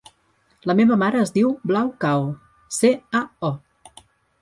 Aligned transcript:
La 0.71 0.75
meva 0.79 0.97
mare 1.01 1.19
es 1.27 1.33
diu 1.35 1.53
Blau 1.73 1.93
Cao: 2.07 2.27
ce, 2.81 2.93
a, 3.21 3.25
o. 3.53 3.57